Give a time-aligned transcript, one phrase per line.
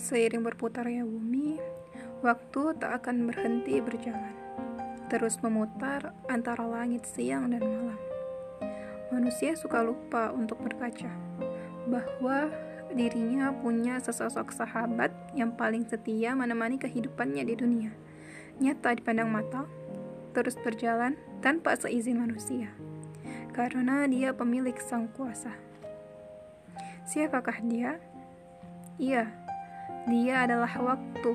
[0.00, 1.60] Seiring berputarnya bumi,
[2.24, 4.32] waktu tak akan berhenti berjalan,
[5.12, 8.00] terus memutar antara langit siang dan malam.
[9.12, 11.12] Manusia suka lupa untuk berkaca
[11.84, 12.48] bahwa
[12.96, 17.92] dirinya punya sesosok sahabat yang paling setia menemani kehidupannya di dunia.
[18.56, 19.68] Nyata dipandang mata,
[20.32, 22.72] terus berjalan tanpa seizin manusia,
[23.52, 25.52] karena dia pemilik sang kuasa.
[27.04, 28.00] Siapakah dia?
[28.96, 29.49] Iya,
[30.08, 31.32] dia adalah waktu.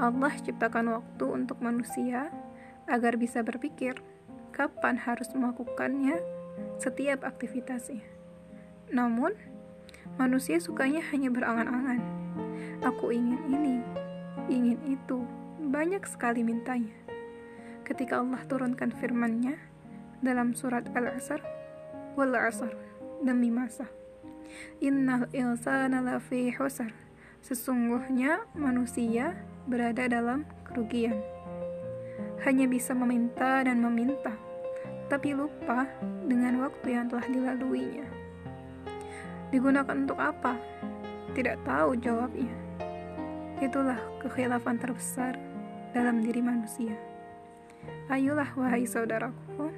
[0.00, 2.32] Allah ciptakan waktu untuk manusia
[2.88, 4.00] agar bisa berpikir
[4.50, 6.18] kapan harus melakukannya
[6.80, 8.02] setiap aktivitasnya.
[8.90, 9.36] Namun,
[10.18, 12.00] manusia sukanya hanya berangan-angan.
[12.82, 13.76] Aku ingin ini,
[14.48, 15.22] ingin itu,
[15.60, 16.96] banyak sekali mintanya
[17.90, 19.58] ketika Allah turunkan firman-Nya
[20.22, 21.42] dalam surat Al-Asr,
[22.14, 22.70] wal asr
[23.26, 23.90] demi masa.
[24.78, 27.09] Innal insana lafi husar.
[27.40, 29.32] Sesungguhnya manusia
[29.64, 31.16] berada dalam kerugian.
[32.44, 34.32] Hanya bisa meminta dan meminta,
[35.08, 35.88] tapi lupa
[36.24, 38.06] dengan waktu yang telah dilaluinya.
[39.50, 40.56] Digunakan untuk apa?
[41.34, 42.54] Tidak tahu jawabnya.
[43.60, 45.36] Itulah kekhilafan terbesar
[45.92, 46.96] dalam diri manusia.
[48.08, 49.68] Ayolah wahai saudaraku,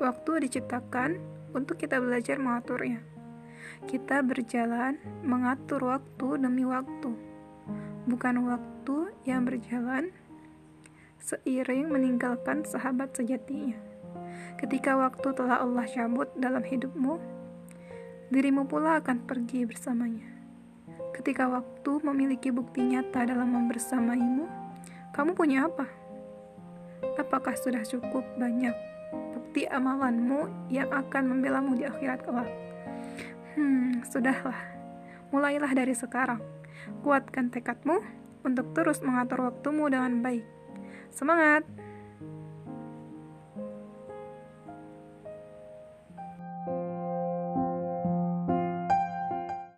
[0.00, 1.20] waktu diciptakan
[1.52, 3.17] untuk kita belajar mengaturnya.
[3.84, 7.10] Kita berjalan mengatur waktu demi waktu,
[8.08, 8.96] bukan waktu
[9.28, 10.12] yang berjalan
[11.20, 13.76] seiring meninggalkan sahabat sejatinya.
[14.58, 17.20] Ketika waktu telah Allah cabut dalam hidupmu,
[18.32, 20.26] dirimu pula akan pergi bersamanya.
[21.14, 24.46] Ketika waktu memiliki bukti nyata dalam membersamaimu,
[25.14, 25.98] kamu punya apa?
[27.18, 28.74] apakah sudah cukup banyak
[29.34, 32.48] bukti amalanmu yang akan membelamu di akhirat kelak?
[33.58, 34.54] Hmm, sudahlah.
[35.34, 36.38] Mulailah dari sekarang.
[37.02, 37.98] Kuatkan tekadmu
[38.46, 40.46] untuk terus mengatur waktumu dengan baik.
[41.10, 41.66] Semangat!